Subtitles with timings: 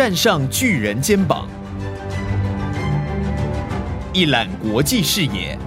[0.00, 1.46] 站上巨人肩膀，
[4.14, 5.58] 一览国际视野。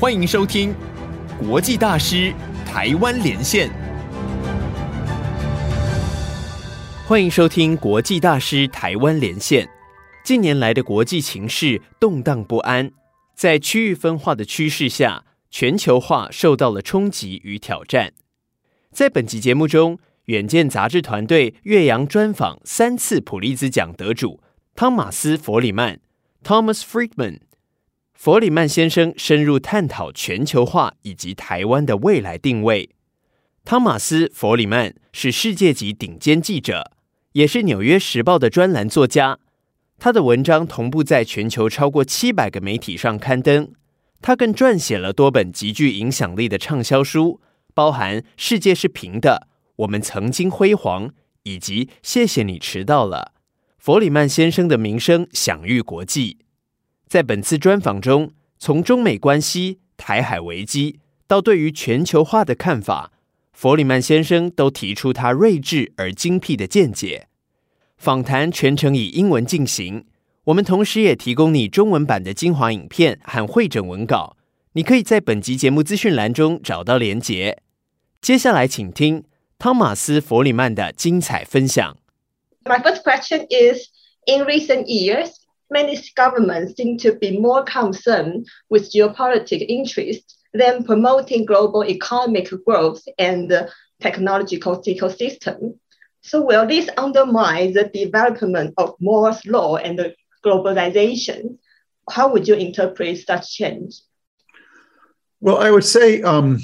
[0.00, 0.74] 欢迎收听
[1.46, 2.32] 《国际大师
[2.64, 3.68] 台湾连线》。
[7.06, 9.66] 欢迎收听《国际大师台湾连线》。
[10.24, 12.90] 近年来的国际情势动荡不安，
[13.36, 18.14] 在区域分化的趋势下，全球化受到了冲击与挑战。
[18.90, 24.40] 在本集节目中，远见杂志团队岳阳专访三次普利兹奖得主
[24.74, 26.00] 汤马斯·弗里曼
[26.42, 27.40] （Thomas Friedman）。
[28.14, 32.90] 弗里曼先生深入探讨全球化以及台湾的未来定位。
[33.64, 36.92] 汤马斯·弗里曼是世界级顶尖记者，
[37.32, 39.38] 也是《纽约时报》的专栏作家。
[39.98, 43.72] 他的文章同步在全球超过七百个媒体上刊登。
[44.22, 47.40] 他更撰写了多本极具影响力的畅销书，
[47.74, 49.48] 包含《世界是平的》。
[49.76, 51.10] 我们曾经辉煌，
[51.42, 53.32] 以及谢谢你迟到了。
[53.78, 56.38] 弗里曼先生的名声享誉国际。
[57.06, 63.12] 在本次专访中，从中美关系、台海危机到对于全球化的看法，
[63.52, 67.28] 弗里曼先生都提出他睿智而精辟的见解。
[67.96, 70.06] 访谈全程以英文进行，
[70.44, 74.36] 我们同时也提供你中文版的精华影片和会诊文稿，
[74.72, 77.62] 你可以在本集节目资讯栏中找到连结。
[78.20, 79.24] 接下来，请听。
[79.57, 81.97] 汤马斯·弗里曼的精彩分享。
[82.65, 83.89] My first question is
[84.29, 85.39] In recent years,
[85.71, 93.01] many governments seem to be more concerned with geopolitical interests than promoting global economic growth
[93.17, 93.67] and
[93.99, 95.79] technological ecosystem.
[96.21, 100.13] So, will this undermine the development of Moore's law and
[100.45, 101.57] globalization?
[102.09, 104.01] How would you interpret such change?
[105.39, 106.59] Well, I would say um,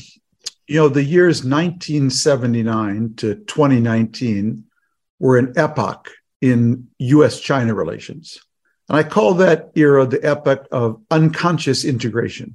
[0.70, 4.66] you know, the years 1979 to 2019
[5.18, 8.38] were an epoch in US China relations.
[8.88, 12.54] And I call that era the epoch of unconscious integration,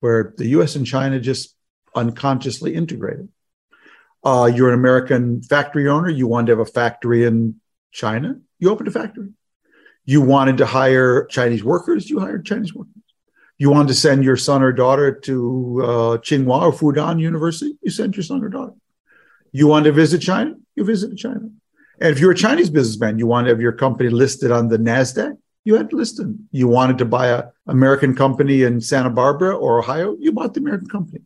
[0.00, 1.54] where the US and China just
[1.94, 3.28] unconsciously integrated.
[4.24, 7.60] Uh, you're an American factory owner, you wanted to have a factory in
[7.92, 9.28] China, you opened a factory.
[10.04, 12.93] You wanted to hire Chinese workers, you hired Chinese workers
[13.58, 15.86] you want to send your son or daughter to uh,
[16.18, 18.72] Tsinghua or Fudan University, you send your son or daughter.
[19.52, 21.48] You want to visit China, you visit China.
[22.00, 24.78] And if you're a Chinese businessman, you want to have your company listed on the
[24.78, 26.48] NASDAQ, you had to list them.
[26.50, 30.60] You wanted to buy an American company in Santa Barbara or Ohio, you bought the
[30.60, 31.20] American company.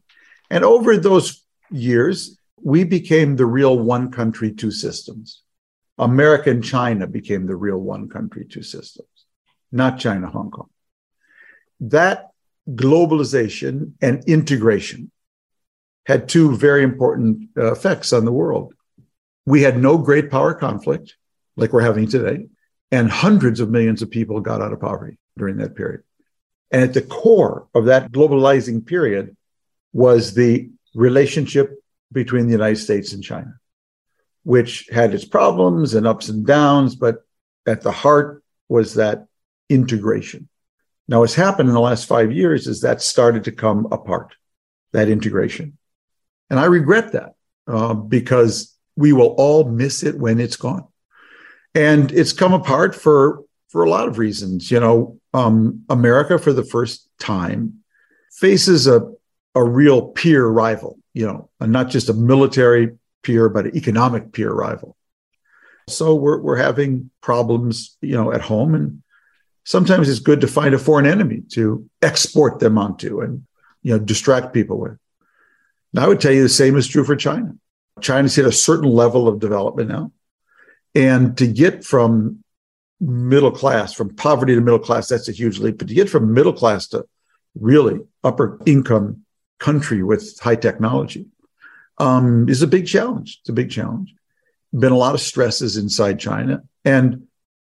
[0.51, 5.43] And over those years, we became the real one country, two systems.
[5.97, 9.09] America and China became the real one country, two systems,
[9.73, 10.69] not China, Hong Kong
[11.81, 12.31] that
[12.69, 15.11] globalization and integration
[16.07, 18.75] had two very important uh, effects on the world.
[19.47, 21.17] We had no great power conflict
[21.57, 22.47] like we're having today,
[22.91, 26.03] and hundreds of millions of people got out of poverty during that period.
[26.71, 29.37] And at the core of that globalizing period
[29.93, 31.75] was the relationship
[32.13, 33.55] between the United States and China,
[34.45, 37.17] which had its problems and ups and downs, but
[37.67, 39.27] at the heart was that
[39.69, 40.48] integration.
[41.09, 44.35] Now, what's happened in the last five years is that started to come apart,
[44.93, 45.79] that integration.
[46.51, 47.35] And I regret that
[47.67, 50.87] uh, because we will all miss it when it's gone.
[51.75, 54.71] And it's come apart for, for a lot of reasons.
[54.71, 57.81] You know, um, America, for the first time,
[58.33, 59.11] faces a,
[59.55, 64.33] a real peer rival, you know, and not just a military peer, but an economic
[64.33, 64.97] peer rival.
[65.89, 69.03] So we're, we're having problems, you know, at home and
[69.69, 73.45] sometimes it's good to find a foreign enemy to export them onto and
[73.83, 74.97] you know distract people with.
[75.93, 77.55] And I would tell you the same is true for China.
[78.01, 80.13] China's hit a certain level of development now.
[80.95, 82.43] And to get from
[82.99, 85.77] middle class, from poverty to middle class, that's a huge leap.
[85.77, 87.05] But to get from middle class to
[87.55, 89.25] really upper income
[89.59, 91.27] country with high technology
[91.99, 93.39] um, is a big challenge.
[93.43, 94.15] It's a big challenge.
[94.73, 96.63] Been a lot of stresses inside China.
[96.87, 97.28] And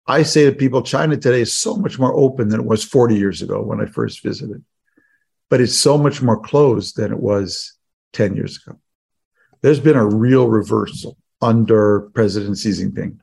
[0.06, 3.16] I say to people, China today is so much more open than it was 40
[3.16, 4.64] years ago when I first visited,
[5.50, 7.74] but it's so much more closed than it was
[8.12, 8.80] 10 years ago.
[9.62, 13.20] There's been a real reversal under President Xi Jinping.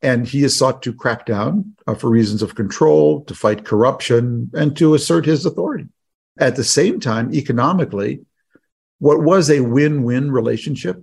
[0.00, 4.50] And he has sought to crack down uh, for reasons of control, to fight corruption,
[4.54, 5.86] and to assert his authority.
[6.38, 8.20] At the same time, economically,
[9.00, 11.02] what was a win win relationship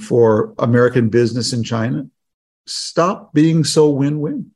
[0.00, 2.06] for American business in China
[2.66, 4.50] stop being so win win.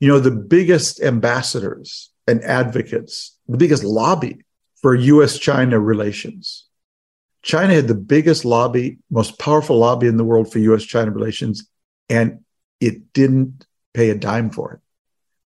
[0.00, 4.44] You know, the biggest ambassadors and advocates, the biggest lobby
[4.80, 6.68] for US China relations,
[7.42, 11.68] China had the biggest lobby, most powerful lobby in the world for US China relations,
[12.08, 12.40] and
[12.80, 14.80] it didn't pay a dime for it.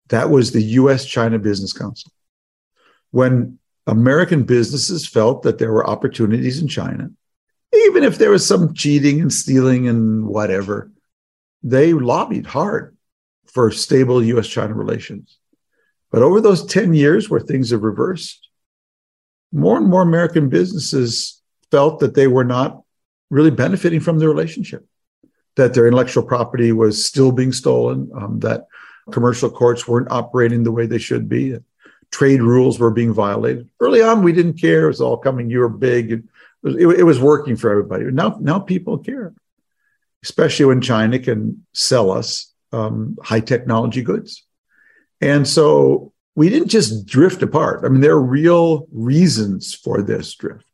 [0.09, 2.11] That was the US China Business Council.
[3.11, 7.11] When American businesses felt that there were opportunities in China,
[7.87, 10.91] even if there was some cheating and stealing and whatever,
[11.63, 12.95] they lobbied hard
[13.45, 15.37] for stable US China relations.
[16.11, 18.49] But over those 10 years where things have reversed,
[19.51, 21.41] more and more American businesses
[21.71, 22.81] felt that they were not
[23.29, 24.85] really benefiting from the relationship,
[25.55, 28.67] that their intellectual property was still being stolen, um, that
[29.11, 31.63] commercial courts weren't operating the way they should be, that
[32.11, 33.69] trade rules were being violated.
[33.79, 34.85] Early on, we didn't care.
[34.85, 36.11] It was all coming, you were big.
[36.11, 36.23] It
[36.61, 38.05] was, it, it was working for everybody.
[38.05, 39.33] Now, now people care,
[40.23, 44.45] especially when China can sell us um, high technology goods.
[45.19, 47.83] And so we didn't just drift apart.
[47.83, 50.65] I mean, there are real reasons for this drift.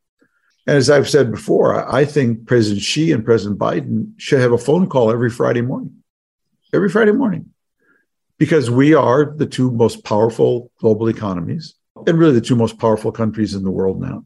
[0.67, 4.57] And as I've said before, I think President Xi and President Biden should have a
[4.57, 6.03] phone call every Friday morning,
[6.73, 7.53] every Friday morning,
[8.37, 13.11] because we are the two most powerful global economies and really the two most powerful
[13.11, 14.25] countries in the world now.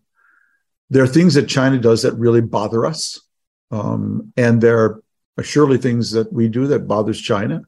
[0.89, 3.21] There are things that China does that really bother us.
[3.69, 5.03] Um, and there are
[5.43, 7.61] surely things that we do that bothers China.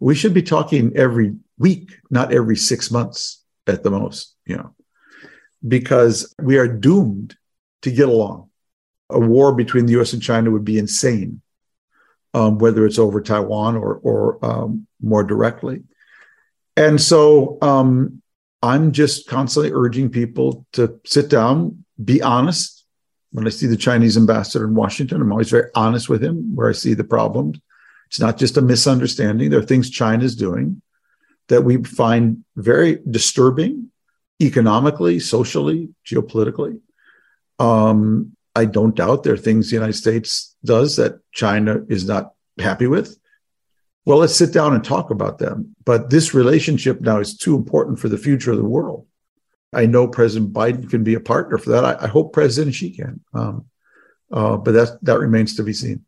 [0.00, 4.74] We should be talking every week, not every six months at the most, you know,
[5.66, 7.36] because we are doomed
[7.82, 8.50] to get along.
[9.10, 11.40] A war between the US and China would be insane,
[12.32, 15.84] um, whether it's over Taiwan or, or um, more directly.
[16.76, 18.22] And so um,
[18.62, 22.73] I'm just constantly urging people to sit down, be honest.
[23.34, 26.68] When I see the Chinese ambassador in Washington, I'm always very honest with him where
[26.68, 27.58] I see the problems.
[28.06, 29.50] It's not just a misunderstanding.
[29.50, 30.80] There are things China's doing
[31.48, 33.90] that we find very disturbing
[34.40, 36.78] economically, socially, geopolitically.
[37.58, 42.34] Um, I don't doubt there are things the United States does that China is not
[42.60, 43.18] happy with.
[44.04, 45.74] Well, let's sit down and talk about them.
[45.84, 49.08] But this relationship now is too important for the future of the world.
[49.74, 51.84] I know President Biden can be a partner for that.
[51.84, 53.20] I, I hope President Xi can.
[53.32, 53.66] Um,
[54.32, 56.04] uh, but that that remains to be seen.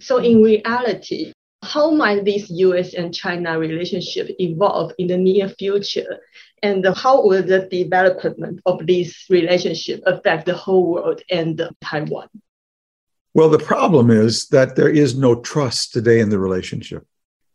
[0.00, 1.32] So, in reality,
[1.62, 6.18] how might this US and China relationship evolve in the near future?
[6.62, 12.28] And how will the development of this relationship affect the whole world and Taiwan?
[13.34, 17.06] Well, the problem is that there is no trust today in the relationship.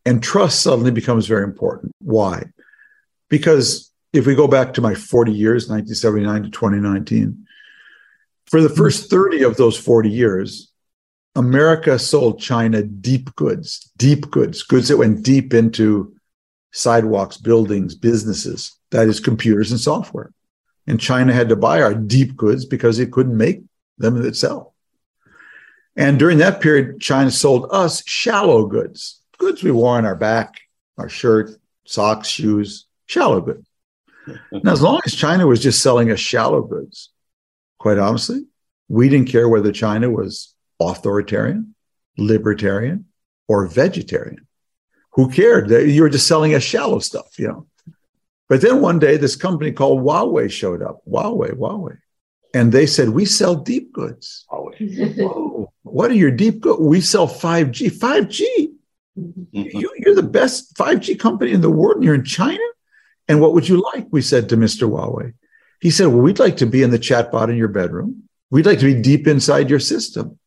[0.05, 1.91] And trust suddenly becomes very important.
[1.99, 2.45] Why?
[3.29, 7.47] Because if we go back to my 40 years, 1979 to 2019,
[8.47, 10.71] for the first 30 of those 40 years,
[11.35, 16.15] America sold China deep goods, deep goods, goods that went deep into
[16.71, 20.31] sidewalks, buildings, businesses, that is, computers and software.
[20.87, 23.61] And China had to buy our deep goods because it couldn't make
[23.97, 24.73] them itself.
[25.95, 30.61] And during that period, China sold us shallow goods, goods we wore on our back,
[30.97, 31.51] our shirt,
[31.85, 33.66] socks, shoes, shallow goods.
[34.51, 37.11] now, as long as China was just selling us shallow goods,
[37.79, 38.45] quite honestly,
[38.87, 41.75] we didn't care whether China was authoritarian,
[42.17, 43.05] libertarian,
[43.47, 44.47] or vegetarian.
[45.13, 45.69] Who cared?
[45.69, 47.67] You were just selling us shallow stuff, you know.
[48.49, 51.01] But then one day, this company called Huawei showed up.
[51.07, 51.97] Huawei, Huawei.
[52.53, 54.45] And they said, We sell deep goods.
[54.49, 56.79] Whoa, what are your deep goods?
[56.79, 57.91] We sell 5G.
[57.91, 58.67] 5G?
[59.17, 59.79] Mm-hmm.
[59.97, 62.63] You're the best 5G company in the world, and you're in China?
[63.27, 64.07] And what would you like?
[64.11, 64.89] We said to Mr.
[64.89, 65.33] Huawei.
[65.81, 68.27] He said, Well, we'd like to be in the chatbot in your bedroom.
[68.49, 70.39] We'd like to be deep inside your system.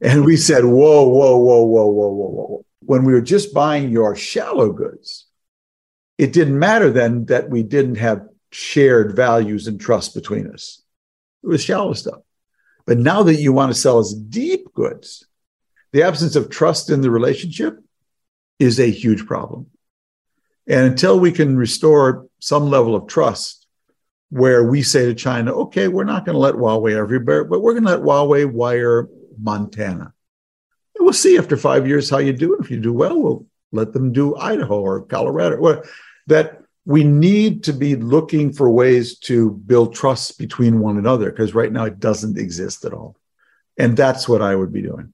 [0.00, 2.66] And we said, whoa, whoa, whoa, whoa, whoa, whoa, whoa.
[2.80, 5.26] When we were just buying your shallow goods,
[6.18, 10.82] it didn't matter then that we didn't have shared values and trust between us.
[11.42, 12.20] It was shallow stuff.
[12.84, 15.26] But now that you want to sell us deep goods,
[15.92, 17.78] the absence of trust in the relationship
[18.58, 19.68] is a huge problem.
[20.66, 23.62] And until we can restore some level of trust,
[24.32, 27.74] where we say to China, okay, we're not going to let Huawei everywhere, but we're
[27.74, 29.06] going to let Huawei wire
[29.38, 30.14] Montana.
[30.94, 32.54] And we'll see after five years how you do.
[32.54, 32.60] It.
[32.60, 35.60] If you do well, we'll let them do Idaho or Colorado.
[35.60, 35.82] Well,
[36.28, 41.54] that we need to be looking for ways to build trust between one another because
[41.54, 43.16] right now it doesn't exist at all.
[43.78, 45.12] And that's what I would be doing.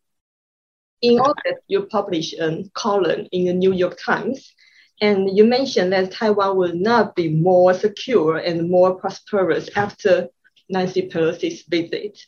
[1.03, 4.53] In August, you published a column in the New York Times,
[5.01, 10.29] and you mentioned that Taiwan will not be more secure and more prosperous after
[10.69, 12.19] Nancy Pelosi's visit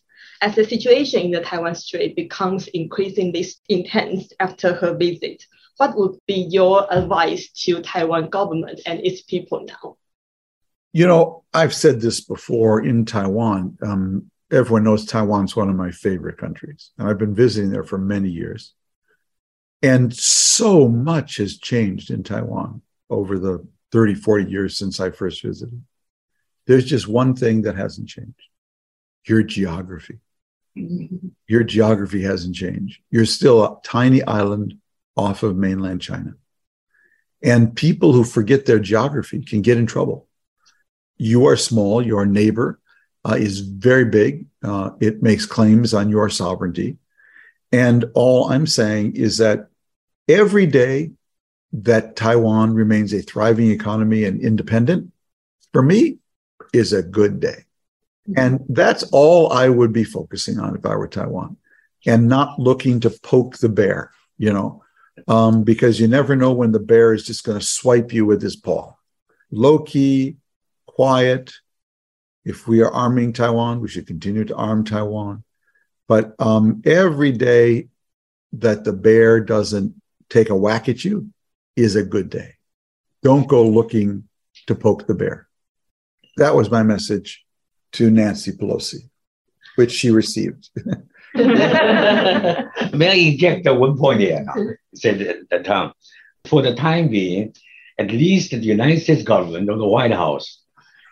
[0.41, 5.45] as the situation in the Taiwan Strait becomes increasingly intense after her visit,
[5.77, 9.97] what would be your advice to Taiwan government and its people now?
[10.93, 13.79] You know, I've said this before in Taiwan.
[13.83, 17.99] Um, everyone knows Taiwan's one of my favorite countries, and I've been visiting there for
[17.99, 18.75] many years.
[19.83, 25.43] And so much has changed in Taiwan over the 30, 40 years since I first
[25.43, 25.83] visited.
[26.67, 28.51] There's just one thing that hasn't changed
[29.25, 30.19] your geography.
[31.47, 33.01] Your geography hasn't changed.
[33.11, 34.79] You're still a tiny island
[35.17, 36.35] off of mainland China.
[37.43, 40.27] And people who forget their geography can get in trouble.
[41.17, 42.81] You are small, your neighbor
[43.25, 44.47] uh, is very big.
[44.63, 46.99] Uh, it makes claims on your sovereignty.
[47.73, 49.70] And all I'm saying is that
[50.31, 51.13] every day
[51.73, 55.13] that Taiwan remains a thriving economy and independent,
[55.73, 56.19] for me,
[56.73, 57.65] is a good day.
[58.37, 61.57] And that's all I would be focusing on if I were Taiwan
[62.07, 64.85] and not looking to poke the bear, you know,
[65.27, 68.41] um, because you never know when the bear is just going to swipe you with
[68.41, 68.93] his paw.
[69.51, 70.37] Low key,
[70.87, 71.53] quiet.
[72.45, 75.43] If we are arming Taiwan, we should continue to arm Taiwan.
[76.07, 77.89] But um, every day
[78.53, 80.00] that the bear doesn't
[80.31, 81.31] take a whack at you
[81.77, 82.55] is a good day.
[83.23, 84.29] Don't go looking
[84.67, 85.49] to poke the bear.
[86.37, 87.45] That was my message
[87.93, 89.11] to Nancy Pelosi,
[89.77, 90.71] which she received.
[91.35, 94.47] May I inject one point here?
[94.95, 95.93] Said the Tom.
[96.47, 97.55] For the time being,
[97.99, 100.63] at least the United States government or the White House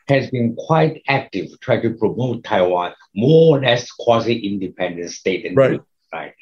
[0.09, 5.45] has been quite active trying to promote Taiwan more or less quasi-independent state.
[5.45, 5.81] And right.
[6.13, 6.33] right.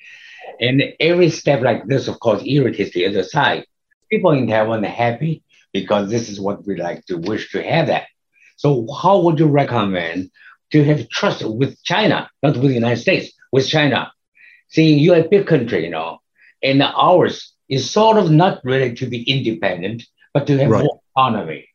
[0.61, 3.67] And every step like this, of course, irritates the other side.
[4.11, 7.89] People in Taiwan are happy because this is what we like to wish to have
[7.89, 8.07] that.
[8.57, 10.31] So how would you recommend
[10.73, 14.13] to have trust with China, not with the United States, with China?
[14.69, 16.19] Seeing you're a big country, you know,
[16.63, 20.85] and ours is sort of not really to be independent, but to have right.
[20.85, 21.69] more autonomy.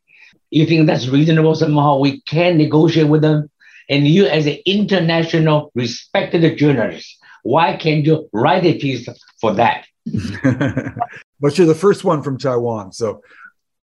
[0.49, 1.99] You think that's reasonable somehow?
[1.99, 3.49] We can negotiate with them.
[3.89, 9.07] And you, as an international respected journalist, why can't you write a piece
[9.39, 9.85] for that?
[11.39, 12.91] but you're the first one from Taiwan.
[12.91, 13.21] So,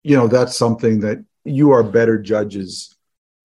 [0.03, 2.95] you know, that's something that you are better judges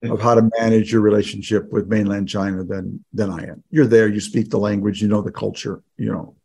[0.03, 3.63] of how to manage your relationship with mainland China than than I am.
[3.71, 6.37] You're there, you speak the language, you know the culture, you know.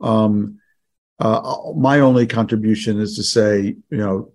[0.00, 0.58] Um,
[1.20, 4.32] uh, my only contribution is to say, you know,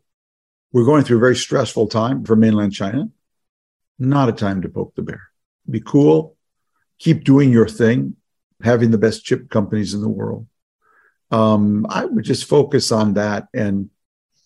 [0.72, 3.10] we're going through a very stressful time for mainland China.
[4.00, 5.22] Not a time to poke the bear.
[5.70, 6.36] Be cool,
[7.00, 8.16] keep doing your thing,
[8.64, 10.48] having the best chip companies in the world.
[11.32, 13.90] Um, I would just focus on that and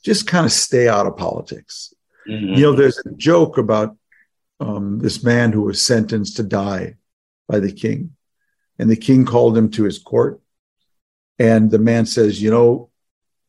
[0.04, 1.94] just kind of stay out of politics.
[2.28, 2.56] Mm-hmm.
[2.56, 3.96] You know, there's a joke about
[4.60, 6.96] um, this man who was sentenced to die
[7.48, 8.16] by the king,
[8.80, 10.42] and the king called him to his court,
[11.38, 12.90] and the man says, "You know,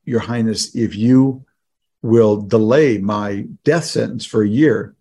[0.04, 1.46] Your Highness, if you
[2.02, 4.94] will delay my death sentence for a year,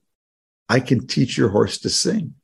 [0.70, 2.36] I can teach your horse to sing."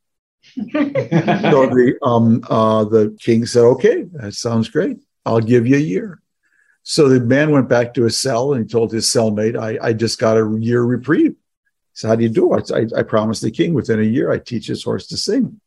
[0.56, 4.98] So the um, uh, the king said, "Okay, that sounds great.
[5.26, 6.22] I'll give you a year."
[6.84, 9.94] So the man went back to his cell and he told his cellmate, I, I
[9.94, 11.36] just got a year reprieve.
[11.94, 12.72] So how do you do it?
[12.72, 15.60] I, I promised the king within a year I teach his horse to sing.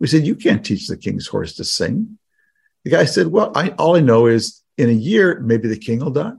[0.00, 2.18] We said, You can't teach the king's horse to sing.
[2.84, 6.00] The guy said, Well, I, all I know is in a year, maybe the king
[6.00, 6.32] will die.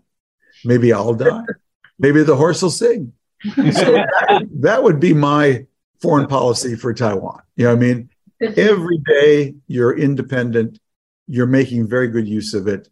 [0.66, 1.46] Maybe I'll die.
[1.98, 3.14] Maybe the horse will sing.
[3.44, 5.68] So that, that would be my
[6.02, 7.42] foreign policy for Taiwan.
[7.56, 8.10] You know what I mean?
[8.42, 10.80] Every day you're independent,
[11.28, 12.90] you're making very good use of it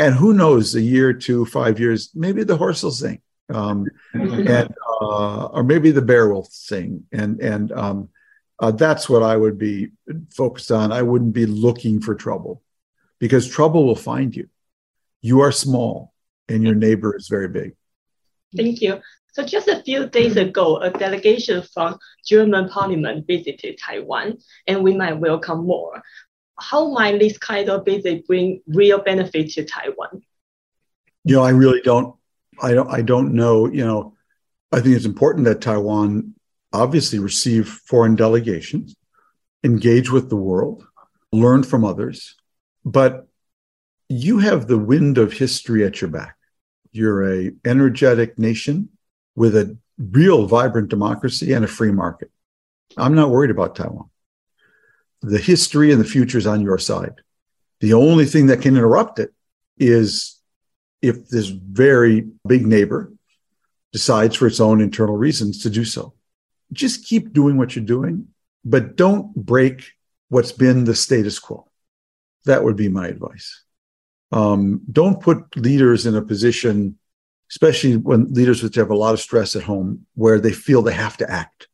[0.00, 3.20] and who knows, a year, two, five years, maybe the horse will sing,
[3.52, 8.08] um, and uh, or maybe the bear will sing, and and um,
[8.58, 9.88] uh, that's what I would be
[10.30, 10.90] focused on.
[10.90, 12.62] I wouldn't be looking for trouble,
[13.18, 14.48] because trouble will find you.
[15.20, 16.14] You are small,
[16.48, 17.74] and your neighbor is very big.
[18.56, 19.02] Thank you.
[19.32, 24.96] So just a few days ago, a delegation from German Parliament visited Taiwan, and we
[24.96, 26.02] might welcome more
[26.60, 30.22] how might this kind of visit bring real benefit to Taiwan?
[31.24, 32.14] You know, I really don't.
[32.62, 32.90] I don't.
[32.90, 33.66] I don't know.
[33.66, 34.16] You know,
[34.72, 36.34] I think it's important that Taiwan
[36.72, 38.94] obviously receive foreign delegations,
[39.64, 40.84] engage with the world,
[41.32, 42.36] learn from others,
[42.84, 43.26] but
[44.08, 46.36] you have the wind of history at your back.
[46.92, 48.90] You're a energetic nation
[49.36, 52.30] with a real vibrant democracy and a free market.
[52.96, 54.10] I'm not worried about Taiwan
[55.22, 57.14] the history and the future is on your side.
[57.80, 59.32] The only thing that can interrupt it
[59.78, 60.38] is
[61.02, 63.12] if this very big neighbor
[63.92, 66.14] decides for its own internal reasons to do so.
[66.72, 68.28] Just keep doing what you're doing,
[68.64, 69.92] but don't break
[70.28, 71.68] what's been the status quo.
[72.44, 73.64] That would be my advice.
[74.32, 76.98] Um, don't put leaders in a position,
[77.50, 80.92] especially when leaders which have a lot of stress at home, where they feel they
[80.92, 81.68] have to act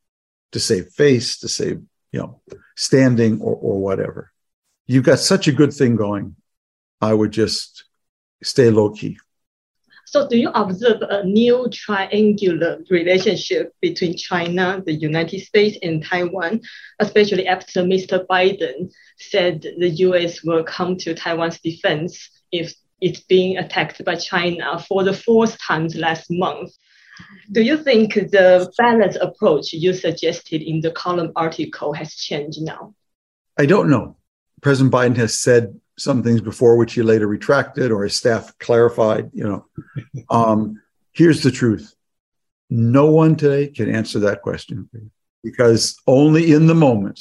[0.52, 2.40] to save face, to save you know,
[2.76, 4.32] standing or, or whatever.
[4.86, 6.36] You've got such a good thing going.
[7.00, 7.84] I would just
[8.42, 9.18] stay low key.
[10.06, 16.60] So, do you observe a new triangular relationship between China, the United States, and Taiwan,
[17.00, 18.24] especially after Mr.
[18.26, 24.78] Biden said the US will come to Taiwan's defense if it's being attacked by China
[24.78, 26.72] for the fourth time last month?
[27.52, 32.94] Do you think the balanced approach you suggested in the column article has changed now?
[33.58, 34.16] I don't know.
[34.60, 39.30] President Biden has said some things before, which he later retracted, or his staff clarified.
[39.32, 39.66] You know,
[40.30, 41.94] um, here's the truth:
[42.68, 44.90] no one today can answer that question
[45.42, 47.20] because only in the moment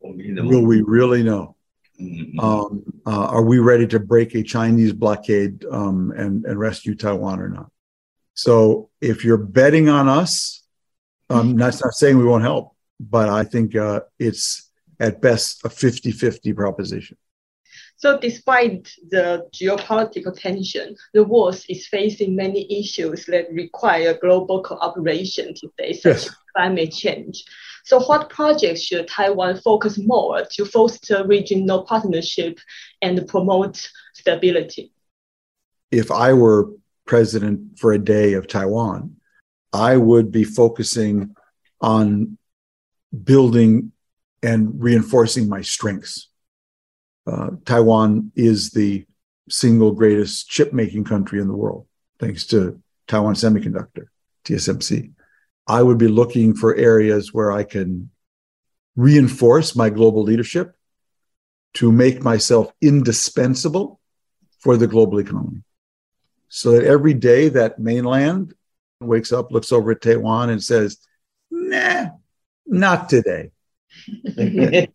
[0.00, 0.68] in the will moment.
[0.68, 1.53] we really know.
[2.00, 2.40] Mm-hmm.
[2.40, 7.40] Um, uh, are we ready to break a Chinese blockade um, and, and rescue Taiwan
[7.40, 7.70] or not?
[8.34, 10.62] So if you're betting on us,
[11.30, 14.70] um, that's not saying we won't help, but I think uh, it's
[15.00, 17.16] at best a 50 50 proposition.
[17.96, 25.54] So, despite the geopolitical tension, the world is facing many issues that require global cooperation
[25.54, 26.26] today, such yes.
[26.26, 27.44] as climate change.
[27.84, 32.58] So, what projects should Taiwan focus more to foster regional partnership
[33.02, 34.92] and promote stability?
[35.90, 36.70] If I were
[37.06, 39.16] president for a day of Taiwan,
[39.72, 41.36] I would be focusing
[41.80, 42.38] on
[43.22, 43.92] building
[44.42, 46.28] and reinforcing my strengths.
[47.26, 49.06] Uh, Taiwan is the
[49.48, 51.86] single greatest chip making country in the world,
[52.18, 54.06] thanks to Taiwan Semiconductor,
[54.44, 55.13] TSMC.
[55.66, 58.10] I would be looking for areas where I can
[58.96, 60.76] reinforce my global leadership
[61.74, 64.00] to make myself indispensable
[64.60, 65.62] for the global economy.
[66.48, 68.54] So that every day that mainland
[69.00, 70.98] wakes up, looks over at Taiwan and says,
[71.50, 72.10] nah,
[72.66, 73.50] not today.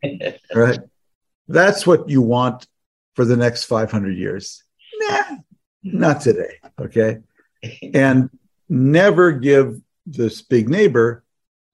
[0.56, 0.80] right?
[1.48, 2.68] That's what you want
[3.16, 4.64] for the next 500 years.
[5.00, 5.38] Nah,
[5.84, 6.60] not today.
[6.80, 7.20] Okay.
[7.94, 8.30] And
[8.70, 11.24] never give this big neighbor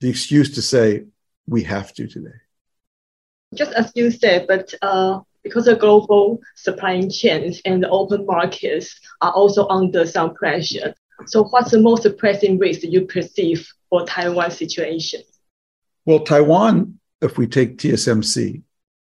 [0.02, 1.06] the excuse to say,
[1.48, 2.40] we have to today.
[3.54, 9.00] Just as you said, but uh, because the global supply chains and the open markets
[9.22, 10.94] are also under some pressure.
[11.28, 15.22] So, what's the most pressing risk you perceive for Taiwan situation?
[16.06, 18.62] Well, Taiwan, if we take TSMC,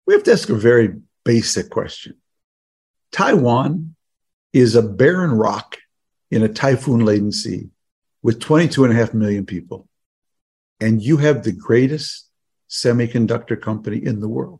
[0.05, 2.15] we have to ask a very basic question.
[3.11, 3.95] Taiwan
[4.53, 5.77] is a barren rock
[6.31, 7.69] in a typhoon laden sea
[8.27, 9.87] with 22 and a half million people.
[10.81, 12.27] And you have the greatest
[12.69, 14.59] semiconductor company in the world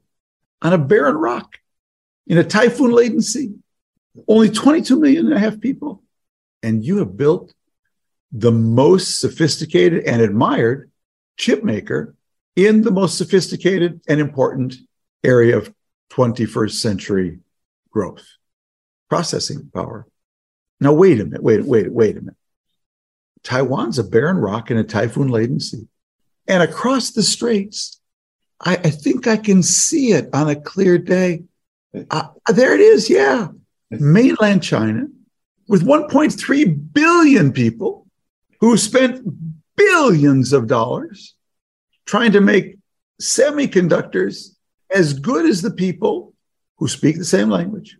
[0.61, 1.57] on a barren rock
[2.27, 3.55] in a typhoon laden sea.
[4.25, 6.01] Only 22 million and a half people.
[6.63, 7.53] And you have built
[8.31, 10.89] the most sophisticated and admired
[11.35, 12.15] chip maker
[12.55, 14.77] in the most sophisticated and important
[15.25, 15.73] area of
[16.13, 17.39] 21st century
[17.91, 18.25] growth
[19.09, 20.07] processing power.
[20.79, 22.37] Now, wait a minute, wait, wait, wait a minute.
[23.47, 25.87] Taiwan's a barren rock in a typhoon laden sea.
[26.49, 28.01] And across the straits,
[28.59, 31.43] I, I, think I can see it on a clear day.
[32.11, 33.47] Uh, there it is, yeah.
[33.89, 35.07] Mainland China
[35.69, 38.07] with 1.3 billion people
[38.59, 39.25] who spent
[39.77, 41.33] billions of dollars
[42.05, 42.77] trying to make
[43.21, 44.57] semiconductors
[44.89, 46.33] as good as the people
[46.79, 47.97] who speak the same language,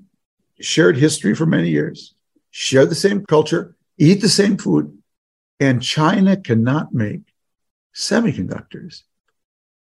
[0.60, 2.16] shared history for many years,
[2.52, 4.97] share the same culture, eat the same food,
[5.60, 7.22] and China cannot make
[7.96, 9.02] semiconductors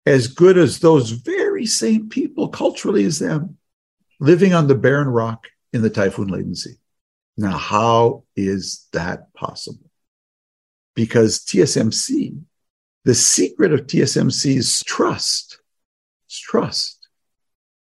[0.06, 3.56] as good as those very same people culturally as them
[4.18, 6.74] living on the barren rock in the typhoon laden sea.
[7.37, 9.90] Now, how is that possible?
[10.94, 12.40] Because TSMC,
[13.04, 15.61] the secret of TSMC is trust.
[16.26, 17.09] It's trust.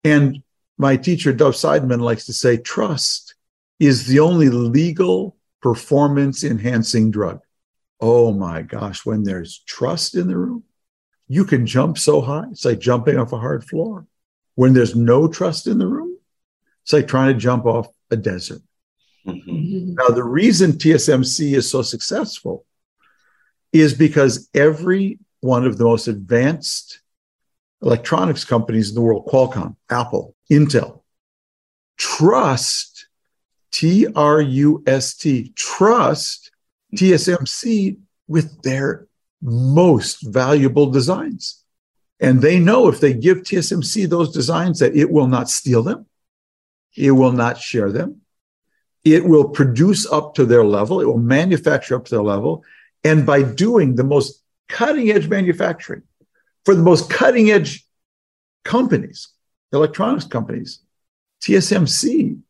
[0.02, 0.42] And
[0.78, 3.34] my teacher, Dov Seidman, likes to say trust
[3.78, 7.40] is the only legal performance enhancing drug.
[8.00, 10.64] Oh my gosh, when there's trust in the room,
[11.28, 12.44] you can jump so high.
[12.50, 14.06] It's like jumping off a hard floor.
[14.54, 16.18] When there's no trust in the room,
[16.82, 18.62] it's like trying to jump off a desert.
[19.26, 19.94] Mm-hmm.
[19.94, 22.64] Now, the reason TSMC is so successful
[23.72, 27.00] is because every one of the most advanced
[27.82, 31.02] electronics companies in the world, Qualcomm, Apple, Intel,
[31.96, 33.08] trust
[33.72, 36.50] T R U S T, trust
[36.96, 39.06] TSMC with their
[39.40, 41.62] most valuable designs.
[42.18, 46.06] And they know if they give TSMC those designs that it will not steal them,
[46.96, 48.22] it will not share them,
[49.04, 52.64] it will produce up to their level, it will manufacture up to their level.
[53.04, 56.02] And by doing the most cutting edge manufacturing
[56.64, 57.86] for the most cutting edge
[58.64, 59.28] companies,
[59.72, 60.80] electronics companies,
[61.42, 62.40] TSMC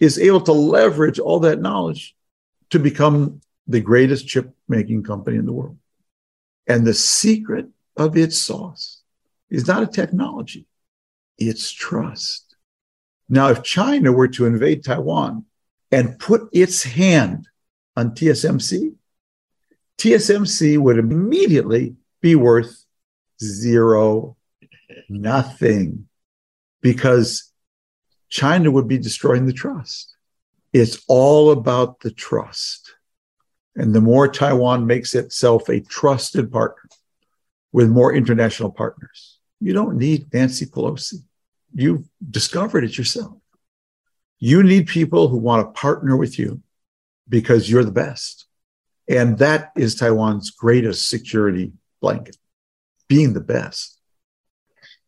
[0.00, 2.16] is able to leverage all that knowledge
[2.70, 5.78] to become the greatest chip making company in the world.
[6.66, 9.02] And the secret of its sauce
[9.50, 10.66] is not a technology,
[11.38, 12.56] it's trust.
[13.28, 15.44] Now, if China were to invade Taiwan
[15.90, 17.48] and put its hand
[17.96, 18.94] on TSMC,
[19.98, 22.84] TSMC would immediately be worth
[23.42, 24.36] zero,
[25.08, 26.08] nothing,
[26.80, 27.52] because
[28.28, 30.14] China would be destroying the trust.
[30.72, 32.94] It's all about the trust.
[33.76, 36.88] And the more Taiwan makes itself a trusted partner
[37.72, 41.22] with more international partners, you don't need Nancy Pelosi.
[41.74, 43.34] You've discovered it yourself.
[44.38, 46.60] You need people who want to partner with you
[47.28, 48.46] because you're the best.
[49.08, 52.36] And that is Taiwan's greatest security blanket,
[53.08, 53.98] being the best.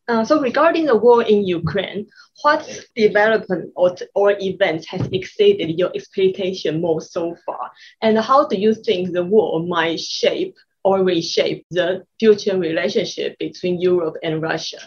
[0.07, 2.07] Uh, so regarding the war in Ukraine,
[2.41, 7.71] what development or, or events has exceeded your expectation most so far?
[8.01, 13.81] And how do you think the war might shape or reshape the future relationship between
[13.81, 14.79] Europe and Russia?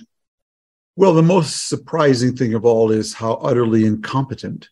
[0.97, 4.69] Well, the most surprising thing of all is how utterly incompetent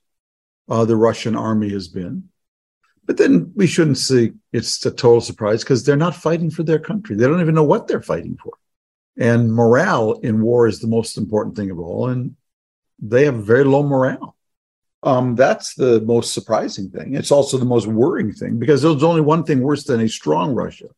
[0.68, 2.28] uh, the Russian army has been.
[3.04, 6.80] But then we shouldn't say it's a total surprise because they're not fighting for their
[6.80, 7.14] country.
[7.14, 8.54] They don't even know what they're fighting for.
[9.16, 12.08] And morale in war is the most important thing of all.
[12.08, 12.36] And
[12.98, 14.36] they have very low morale.
[15.02, 17.14] Um, that's the most surprising thing.
[17.14, 20.54] It's also the most worrying thing because there's only one thing worse than a strong
[20.54, 20.88] Russia,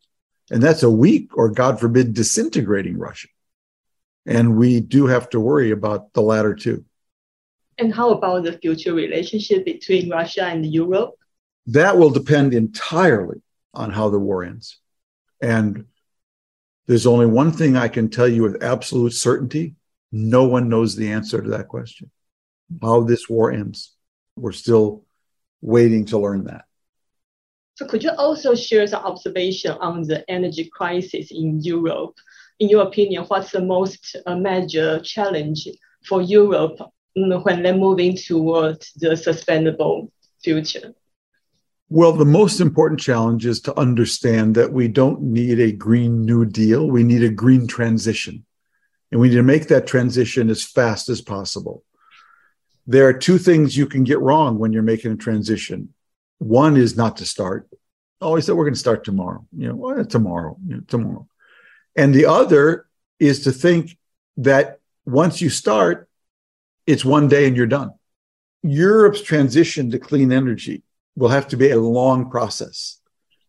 [0.51, 3.29] and that's a weak or, God forbid, disintegrating Russia.
[4.25, 6.85] And we do have to worry about the latter too.
[7.79, 11.15] And how about the future relationship between Russia and Europe?
[11.67, 13.43] That will depend entirely
[13.75, 14.79] on how the war ends.
[15.41, 15.85] And
[16.87, 19.77] there's only one thing I can tell you with absolute certainty
[20.13, 22.11] no one knows the answer to that question
[22.83, 23.95] how this war ends.
[24.37, 25.05] We're still
[25.61, 26.65] waiting to learn that.
[27.75, 32.17] So, could you also share some observation on the energy crisis in Europe?
[32.59, 35.69] In your opinion, what's the most uh, major challenge
[36.05, 36.79] for Europe
[37.17, 40.11] mm, when they're moving towards the sustainable
[40.43, 40.93] future?
[41.89, 46.45] Well, the most important challenge is to understand that we don't need a Green New
[46.45, 46.87] Deal.
[46.87, 48.45] We need a green transition.
[49.11, 51.85] And we need to make that transition as fast as possible.
[52.87, 55.95] There are two things you can get wrong when you're making a transition.
[56.39, 57.69] One is not to start.
[58.21, 59.47] Oh, I said we're going to start tomorrow.
[59.57, 61.27] You know, well, tomorrow, you know, tomorrow.
[61.97, 62.87] And the other
[63.19, 63.97] is to think
[64.39, 66.09] that once you start,
[66.87, 67.91] it's one day and you're done.
[68.63, 70.83] Europe's transition to clean energy
[71.17, 73.01] will have to be a long process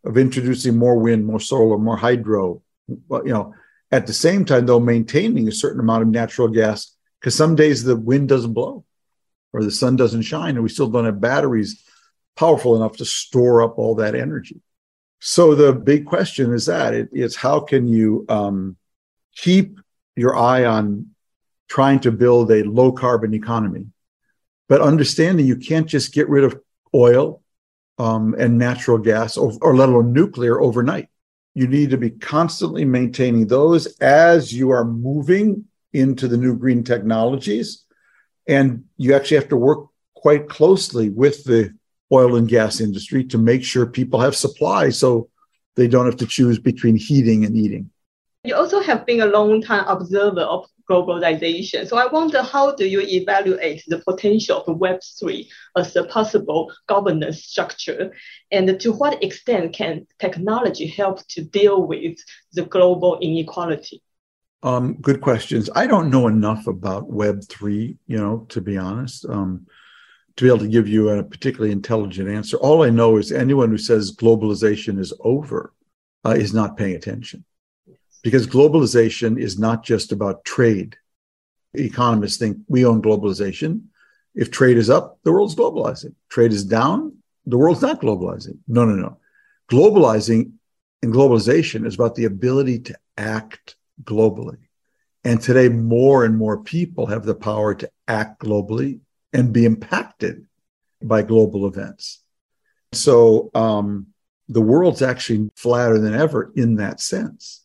[0.03, 2.61] of introducing more wind, more solar, more hydro.
[2.87, 3.53] You know,
[3.91, 7.83] at the same time, though, maintaining a certain amount of natural gas because some days
[7.83, 8.85] the wind doesn't blow
[9.51, 11.83] or the sun doesn't shine, and we still don't have batteries
[12.35, 14.61] powerful enough to store up all that energy.
[15.19, 18.77] So the big question is that it, it's how can you um,
[19.35, 19.79] keep
[20.15, 21.07] your eye on
[21.67, 23.87] trying to build a low carbon economy,
[24.67, 26.59] but understanding you can't just get rid of
[26.93, 27.41] oil
[27.97, 31.09] um, and natural gas, or, or let alone nuclear, overnight.
[31.53, 36.83] You need to be constantly maintaining those as you are moving into the new green
[36.83, 37.85] technologies.
[38.47, 41.73] And you actually have to work quite closely with the
[42.11, 45.29] oil and gas industry to make sure people have supply so
[45.75, 47.89] they don't have to choose between heating and eating.
[48.43, 51.87] You also have been a long time observer of globalization.
[51.87, 55.47] So I wonder how do you evaluate the potential of Web3
[55.77, 58.11] as a possible governance structure?
[58.51, 62.17] And to what extent can technology help to deal with
[62.53, 64.01] the global inequality?
[64.63, 65.69] Um, good questions.
[65.73, 69.67] I don't know enough about Web3, you know, to be honest, um,
[70.35, 72.57] to be able to give you a particularly intelligent answer.
[72.57, 75.73] All I know is anyone who says globalization is over
[76.25, 77.45] uh, is not paying attention
[78.23, 80.97] because globalization is not just about trade.
[81.73, 83.83] Economists think we own globalization.
[84.35, 86.15] If trade is up, the world's globalizing.
[86.29, 88.57] Trade is down, the world's not globalizing.
[88.67, 89.17] No, no, no.
[89.71, 90.53] Globalizing
[91.01, 94.57] and globalization is about the ability to act globally.
[95.23, 98.99] And today, more and more people have the power to act globally
[99.33, 100.45] and be impacted
[101.01, 102.21] by global events.
[102.93, 104.07] So um,
[104.47, 107.63] the world's actually flatter than ever in that sense.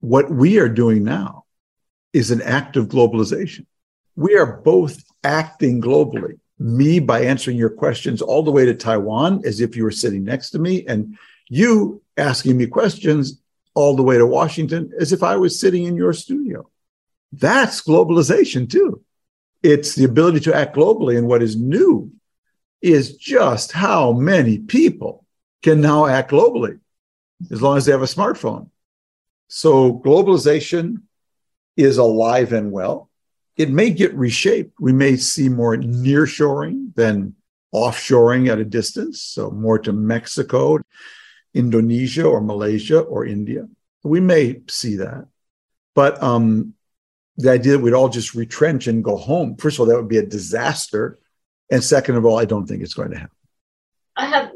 [0.00, 1.44] What we are doing now
[2.12, 3.66] is an act of globalization.
[4.16, 6.38] We are both acting globally.
[6.58, 10.24] Me by answering your questions all the way to Taiwan as if you were sitting
[10.24, 11.16] next to me, and
[11.48, 13.40] you asking me questions
[13.74, 16.68] all the way to Washington as if I was sitting in your studio.
[17.32, 19.02] That's globalization too.
[19.62, 21.16] It's the ability to act globally.
[21.16, 22.10] And what is new
[22.80, 25.24] is just how many people
[25.62, 26.80] can now act globally
[27.50, 28.70] as long as they have a smartphone.
[29.48, 31.02] So globalization
[31.76, 33.10] is alive and well.
[33.56, 34.74] It may get reshaped.
[34.78, 37.34] We may see more nearshoring than
[37.74, 40.78] offshoring at a distance, so more to Mexico,
[41.54, 43.68] Indonesia, or Malaysia, or India.
[44.04, 45.26] We may see that.
[45.94, 46.74] But um,
[47.36, 50.08] the idea that we'd all just retrench and go home, first of all, that would
[50.08, 51.18] be a disaster.
[51.70, 53.37] And second of all, I don't think it's going to happen.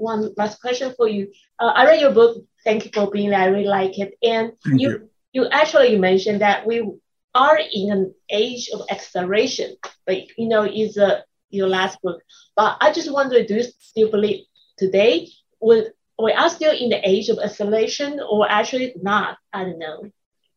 [0.02, 1.30] One last question for you.
[1.60, 2.44] Uh, I read your book.
[2.64, 3.38] Thank you for being there.
[3.38, 4.18] I really like it.
[4.20, 5.08] And Thank you, you.
[5.32, 6.82] you actually you mentioned that we
[7.36, 9.76] are in an age of acceleration.
[10.04, 12.20] But you know, is a your last book.
[12.56, 14.44] But I just wonder, do you still believe
[14.76, 15.28] today
[15.60, 19.38] would we are still in the age of acceleration or actually not?
[19.52, 20.10] I don't know.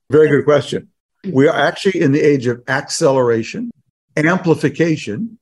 [0.09, 0.89] Very good question.
[1.23, 3.69] We are actually in the age of acceleration,
[4.17, 5.37] amplification,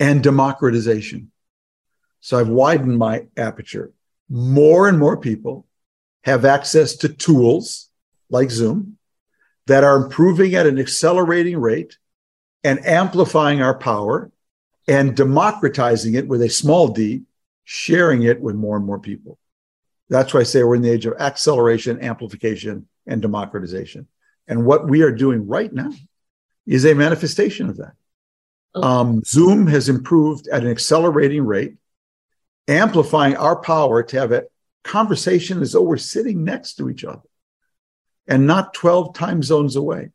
[0.00, 1.30] and democratization.
[2.24, 3.92] So I've widened my aperture.
[4.30, 5.66] More and more people
[6.22, 7.90] have access to tools
[8.30, 8.96] like Zoom
[9.66, 11.98] that are improving at an accelerating rate
[12.64, 14.30] and amplifying our power
[14.88, 17.24] and democratizing it with a small d,
[17.64, 19.38] sharing it with more and more people.
[20.08, 24.06] That's why I say we're in the age of acceleration, amplification, and democratization.
[24.48, 25.92] And what we are doing right now
[26.66, 27.92] is a manifestation of that.
[28.74, 28.86] Okay.
[28.86, 31.74] Um, Zoom has improved at an accelerating rate,
[32.68, 34.44] amplifying our power to have a
[34.82, 37.22] conversation as though we're sitting next to each other
[38.26, 40.10] and not 12 time zones away.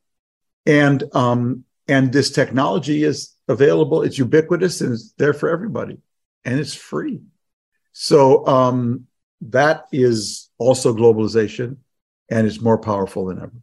[0.65, 5.97] And um, and this technology is available, it's ubiquitous and it's there for everybody,
[6.45, 7.21] and it's free.
[7.93, 9.07] So um,
[9.41, 11.77] that is also globalization,
[12.29, 13.53] and it's more powerful than ever.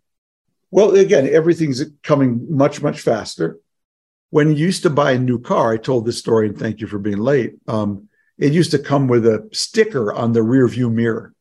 [0.73, 3.61] Well, again, everything's coming much, much faster.
[4.31, 6.89] When you used to buy a new car, I told this story, and thank you
[6.89, 7.55] for being late.
[7.69, 11.35] Um, it used to come with a sticker on the rear view mirror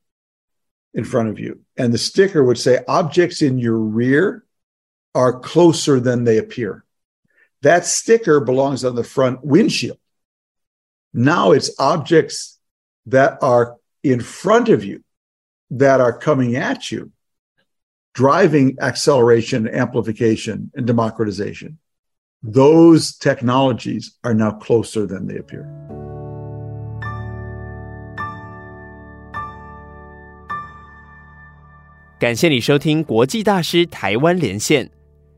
[0.93, 1.62] in front of you.
[1.77, 4.45] And the sticker would say, objects in your rear
[5.13, 6.86] are closer than they appear.
[7.62, 9.97] That sticker belongs on the front windshield.
[11.13, 12.60] Now it's objects
[13.08, 15.03] that are in front of you
[15.71, 17.12] that are coming at you,
[18.13, 21.79] driving acceleration, amplification, and democratization.
[22.43, 26.05] Those technologies are now closer than they appear.
[32.17, 34.89] 感谢你收听国际大师台湾连线。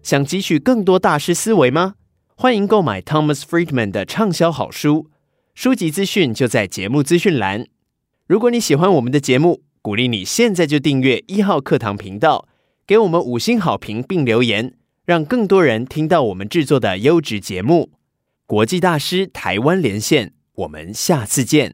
[0.03, 1.95] 想汲取更多大师思维吗？
[2.35, 5.09] 欢迎购买 Thomas Friedman 的畅销好书，
[5.55, 7.65] 书籍资讯就在节目资讯栏。
[8.27, 12.47] 如果你喜欢我们的节目，鼓励你现在就订阅一号课堂频道，
[12.85, 17.89] 给我们五星好评并留言，让更多人听到我们制作的优质节目。
[18.45, 21.73] 国际大师台湾连线，我们下次见。